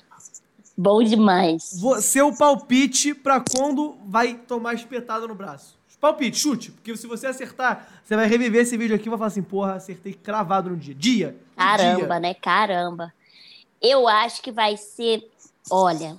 [0.78, 1.78] Bom demais.
[2.02, 5.78] seu palpite pra quando vai tomar espetada no braço.
[6.00, 6.72] Palpite, chute.
[6.72, 9.74] Porque se você acertar, você vai reviver esse vídeo aqui e vai falar assim, porra,
[9.74, 10.96] acertei cravado no dia.
[10.96, 11.36] Dia.
[11.58, 12.20] Caramba, dia.
[12.22, 12.34] né?
[12.34, 13.14] Caramba.
[13.82, 15.30] Eu acho que vai ser.
[15.70, 16.18] Olha.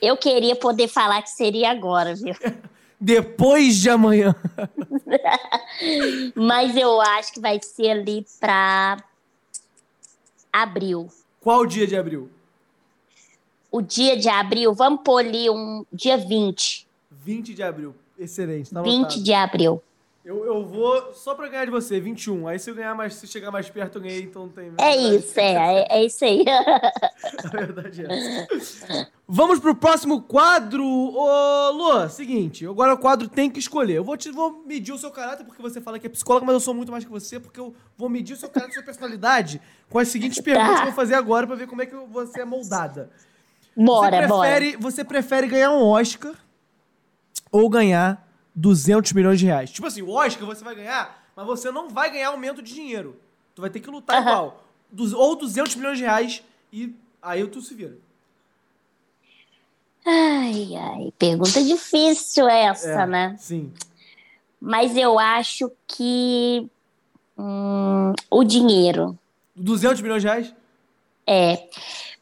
[0.00, 2.34] Eu queria poder falar que seria agora, viu?
[3.00, 4.34] Depois de amanhã.
[6.34, 8.96] Mas eu acho que vai ser ali pra
[10.52, 11.08] abril.
[11.40, 12.30] Qual dia de abril?
[13.70, 16.86] O dia de abril, vamos pôr ali um dia 20.
[17.10, 17.94] 20 de abril.
[18.18, 19.22] Excelente, tá 20 anotado.
[19.22, 19.82] de abril.
[20.24, 22.48] Eu, eu vou só pra ganhar de você, 21.
[22.48, 24.72] Aí se eu ganhar mais, se chegar mais perto, eu ganhei, então não tem.
[24.80, 26.42] É isso, é, é, é isso aí.
[27.44, 29.10] A verdade é essa.
[29.28, 30.82] Vamos pro próximo quadro.
[30.82, 33.96] Ô, Lu, seguinte, agora o quadro tem que escolher.
[33.98, 36.54] Eu vou, te, vou medir o seu caráter, porque você fala que é psicóloga, mas
[36.54, 38.82] eu sou muito mais que você, porque eu vou medir o seu caráter e sua
[38.82, 39.60] personalidade
[39.90, 42.40] com as seguintes perguntas que eu vou fazer agora pra ver como é que você
[42.40, 43.10] é moldada.
[43.76, 44.50] Bora, você bora.
[44.50, 46.34] prefere, Você prefere ganhar um Oscar
[47.52, 49.70] ou ganhar 200 milhões de reais?
[49.70, 53.18] Tipo assim, o Oscar você vai ganhar, mas você não vai ganhar aumento de dinheiro.
[53.54, 54.30] Tu vai ter que lutar Aham.
[54.30, 54.64] igual.
[54.90, 57.96] Du- ou 200 milhões de reais e aí tu se vira.
[60.06, 63.36] Ai, ai, pergunta difícil essa, É, né?
[63.38, 63.72] Sim.
[64.60, 66.68] Mas eu acho que
[67.38, 69.18] hum, o dinheiro.
[69.56, 70.54] 200 milhões de reais?
[71.26, 71.68] É,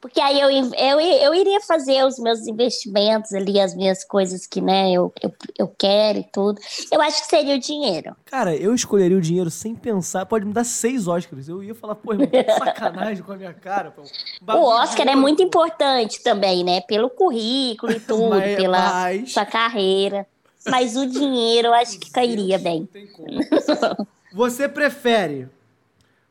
[0.03, 4.61] porque aí eu, eu, eu iria fazer os meus investimentos ali, as minhas coisas que,
[4.61, 6.61] né, eu, eu, eu quero e tudo.
[6.91, 8.17] Eu acho que seria o dinheiro.
[8.27, 10.27] Cara, eu escolheria o dinheiro sem pensar.
[10.27, 11.49] Pode me dar seis Oscars.
[11.49, 13.93] Eu ia falar, pô, irmão, sacanagem com a minha cara.
[13.93, 14.03] Pô.
[14.59, 16.81] O Oscar é muito importante também, né?
[16.81, 20.27] Pelo currículo e tudo, Mas- pela mas- sua carreira.
[20.67, 22.81] Mas o dinheiro eu acho que cairia bem.
[22.81, 24.07] Não tem como.
[24.35, 25.49] Você prefere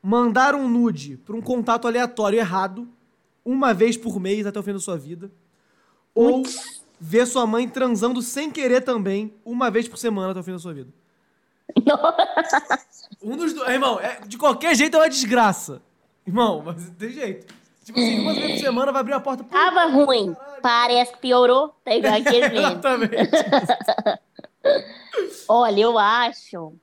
[0.03, 2.87] mandar um nude pra um contato aleatório errado
[3.45, 5.31] uma vez por mês até o fim da sua vida?
[6.13, 6.43] Ou
[6.99, 10.59] ver sua mãe transando sem querer também uma vez por semana até o fim da
[10.59, 10.89] sua vida?
[13.23, 13.69] Um dos dois.
[13.69, 15.81] Irmão, é- de qualquer jeito é uma desgraça.
[16.25, 17.53] Irmão, mas tem jeito.
[17.83, 19.43] Tipo assim, uma vez por semana vai abrir a porta.
[19.43, 20.35] pô, Tava ruim.
[20.61, 21.69] Parece que piorou.
[21.83, 22.67] Tá igual aquele mesmo.
[22.67, 23.15] Exatamente.
[25.47, 26.73] Olha, eu acho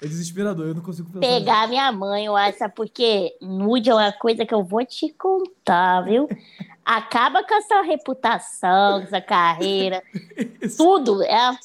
[0.00, 1.26] É desesperador, eu não consigo pensar.
[1.26, 3.36] Pegar minha mãe, eu acho, sabe por quê?
[3.40, 6.28] Nude é uma coisa que eu vou te contar, viu?
[6.84, 10.02] Acaba com a sua reputação, com essa carreira.
[10.76, 11.22] Tudo.
[11.22, 11.58] É,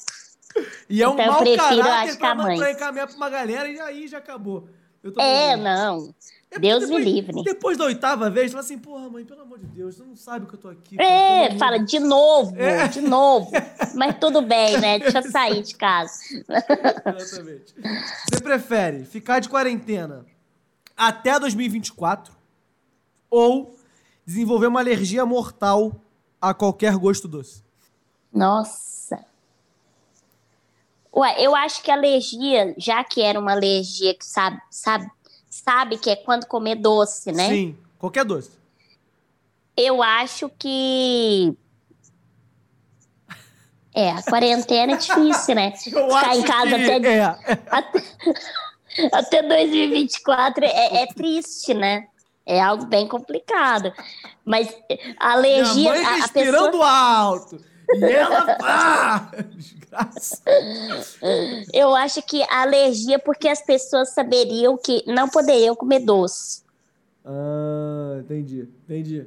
[0.88, 3.80] E é um Então eu mau prefiro, caráter pra, pra encaminhar pra uma galera e
[3.80, 4.68] aí já acabou.
[5.02, 5.98] Eu é não.
[5.98, 6.14] não.
[6.56, 7.42] É Deus porque me depois- livre.
[7.44, 10.46] Depois da oitava vez, fala assim, porra, mãe, pelo amor de Deus, você não sabe
[10.46, 10.96] que eu tô aqui.
[10.96, 12.88] cara, É, fala de novo, É.
[12.88, 13.50] de novo.
[13.94, 14.98] Mas tudo bem, né?
[14.98, 16.12] Deixa eu sair de casa.
[16.38, 17.74] Exatamente.
[18.32, 20.24] Você prefere ficar de quarentena
[20.96, 22.32] até 2024
[23.30, 23.76] ou
[24.24, 26.00] desenvolver uma alergia mortal
[26.40, 27.62] a qualquer gosto doce?
[28.32, 29.24] Nossa.
[31.16, 35.08] Ué, eu acho que alergia, já que era uma alergia que sabe, sabe,
[35.54, 37.48] sabe que é quando comer doce, né?
[37.48, 38.50] Sim, qualquer doce.
[39.76, 41.56] Eu acho que.
[43.94, 45.72] É, a quarentena é difícil, né?
[45.86, 47.24] Eu Ficar acho em casa que até, é,
[47.70, 48.02] até,
[49.12, 52.08] até 2024 é, é triste, né?
[52.44, 53.92] É algo bem complicado.
[54.44, 55.90] Mas a Minha alergia.
[55.90, 57.64] mãe a, a respirando pessoa, alto.
[57.94, 58.56] E ela.
[58.62, 60.42] Ah, desgraça.
[61.72, 66.62] eu acho que a alergia, porque as pessoas saberiam que não poderiam comer doce.
[67.24, 69.26] Ah, entendi, entendi.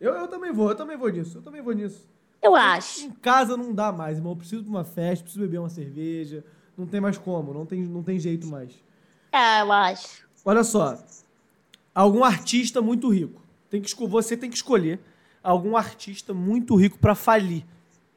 [0.00, 2.06] Eu, eu também vou, eu também vou nisso, eu também vou nisso.
[2.42, 3.06] Eu acho.
[3.06, 4.32] Em casa não dá mais, irmão.
[4.32, 6.44] Eu preciso de uma festa, preciso beber uma cerveja.
[6.76, 8.72] Não tem mais como, não tem, não tem jeito mais.
[9.30, 10.26] É, eu acho.
[10.44, 10.98] Olha só.
[11.94, 13.40] Algum artista muito rico.
[13.70, 14.98] Tem que, você tem que escolher
[15.42, 17.64] algum artista muito rico pra falir.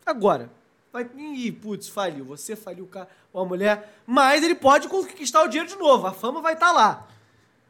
[0.06, 0.50] Agora,
[0.94, 1.10] vai.
[1.18, 2.26] Ih, putz, faliu.
[2.26, 4.02] Você faliu o cara, uma mulher.
[4.06, 6.06] Mas ele pode conquistar o dinheiro de novo.
[6.06, 7.08] A fama vai estar lá.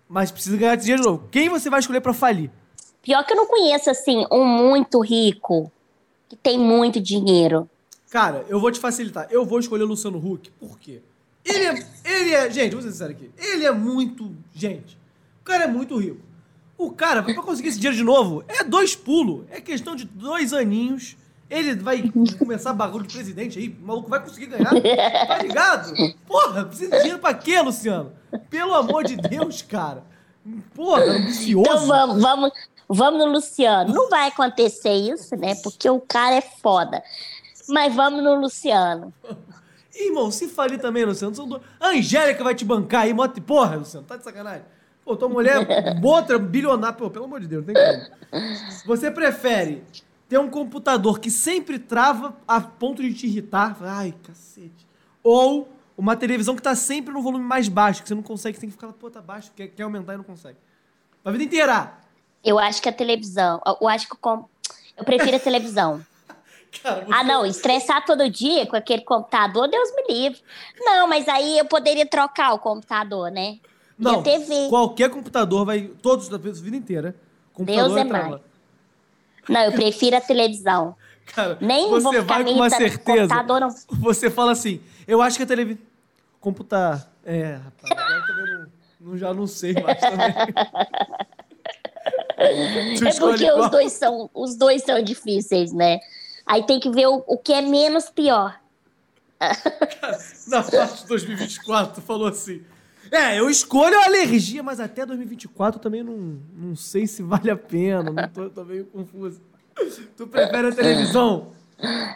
[0.07, 1.27] Mas precisa ganhar dinheiro de novo.
[1.31, 2.51] Quem você vai escolher pra falir?
[3.01, 5.71] Pior que eu não conheço, assim, um muito rico
[6.27, 7.69] que tem muito dinheiro.
[8.09, 9.27] Cara, eu vou te facilitar.
[9.29, 10.49] Eu vou escolher o Luciano Huck.
[10.51, 11.01] Por quê?
[11.43, 11.87] Ele é.
[12.03, 12.49] Ele é.
[12.49, 13.29] Gente, vou ser sincero aqui.
[13.37, 14.35] Ele é muito.
[14.53, 14.97] Gente.
[15.41, 16.21] O cara é muito rico.
[16.77, 19.45] O cara, pra conseguir esse dinheiro de novo, é dois pulos.
[19.49, 21.15] É questão de dois aninhos.
[21.49, 23.69] Ele vai começar bagulho de presidente aí.
[23.69, 24.71] O maluco vai conseguir ganhar.
[25.27, 25.93] Tá ligado?
[26.27, 28.13] Porra, precisa de dinheiro pra quê, Luciano?
[28.49, 30.03] Pelo amor de Deus, cara.
[30.73, 31.69] Porra, ambicioso.
[31.69, 32.51] Então vamos, vamos,
[32.87, 33.93] vamos no Luciano.
[33.93, 35.55] Não vai acontecer isso, né?
[35.55, 37.03] Porque o cara é foda.
[37.67, 39.13] Mas vamos no Luciano.
[39.93, 41.61] Ih, Irmão, se falir também, Luciano, são do...
[41.79, 43.39] a Angélica vai te bancar aí, mota...
[43.39, 44.65] porra, Luciano, tá de sacanagem?
[45.03, 45.57] Pô, tua mulher,
[46.03, 48.45] outra bilionária, pô, pelo amor de Deus, não tem como.
[48.85, 49.83] Você prefere
[50.27, 54.87] ter um computador que sempre trava a ponto de te irritar, ai, cacete,
[55.23, 58.61] ou uma televisão que tá sempre no volume mais baixo, que você não consegue, você
[58.61, 60.57] tem que ficar, pô, tá baixo, quer, quer aumentar e não consegue.
[61.23, 61.93] A vida inteira.
[62.43, 63.61] Eu acho que a televisão.
[63.81, 64.49] Eu acho que eu,
[64.97, 66.05] eu prefiro a televisão.
[66.83, 70.39] Cara, Ah, não, estressar todo dia com aquele computador, Deus me livre.
[70.79, 73.59] Não, mas aí eu poderia trocar o computador, né?
[73.97, 74.67] E Não, a TV.
[74.69, 77.15] qualquer computador vai, todos da vida inteira,
[77.53, 78.41] computador Deus é mais.
[79.49, 80.95] Não, eu prefiro a televisão.
[81.27, 83.43] Cara, Nem você vai com uma certeza.
[83.43, 83.69] não.
[83.99, 85.81] Você fala assim, eu acho que a televisão.
[86.39, 87.09] Computar.
[87.25, 88.67] É, rapaz, agora eu também não,
[89.11, 90.27] não- já não sei mais também.
[92.37, 95.99] É porque os dois, são, os dois são difíceis, né?
[96.45, 98.59] Aí tem que ver o, o que é menos pior.
[100.47, 102.61] Na parte de 2024, tu falou assim.
[103.15, 107.49] É, eu escolho a alergia, mas até 2024 eu também não, não sei se vale
[107.49, 108.11] a pena.
[108.11, 109.41] Não tô, tô meio confuso.
[110.15, 111.51] Tu prefere a televisão?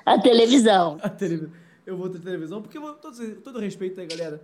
[0.06, 0.98] A televisão.
[1.02, 1.52] A televisão.
[1.86, 4.42] Eu vou ter televisão, porque todo, todo respeito aí, galera.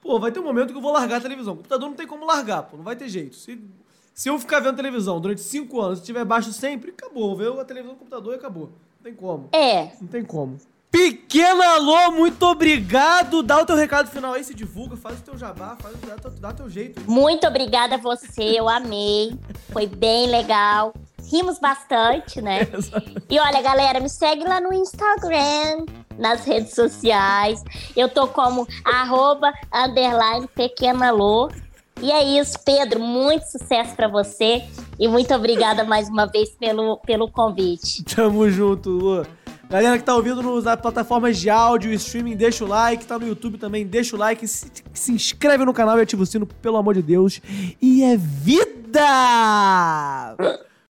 [0.00, 1.54] Pô, vai ter um momento que eu vou largar a televisão.
[1.54, 3.36] O computador não tem como largar, pô, não vai ter jeito.
[3.36, 3.60] Se,
[4.14, 7.36] se eu ficar vendo televisão durante cinco anos, se tiver baixo sempre, acabou.
[7.36, 8.66] Vê a televisão no computador e acabou.
[8.66, 9.48] Não tem como.
[9.52, 10.56] É, Não tem como.
[10.90, 13.42] Pequena Alô, muito obrigado.
[13.42, 16.30] Dá o teu recado final aí, se divulga, faz o teu jabá, faz, dá, teu-
[16.30, 17.02] dá teu jeito.
[17.10, 19.38] muito obrigada a você, eu amei.
[19.72, 20.94] Foi bem legal.
[21.30, 22.60] Rimos bastante, né?
[23.28, 25.84] E olha, galera, me segue lá no Instagram,
[26.16, 27.62] nas redes sociais.
[27.96, 31.50] Eu tô como arroba, underline, pequena Lô.
[32.00, 33.00] E é isso, Pedro.
[33.00, 34.62] Muito sucesso pra você.
[35.00, 38.04] E muito obrigada mais uma vez pelo, pelo convite.
[38.04, 39.26] Tamo junto, Lu.
[39.68, 43.04] Galera que tá ouvindo nas plataformas de áudio e streaming, deixa o like.
[43.04, 44.46] Tá no YouTube também, deixa o like.
[44.46, 47.40] Se, se inscreve no canal e ativa o sino, pelo amor de Deus.
[47.82, 49.00] E é vida!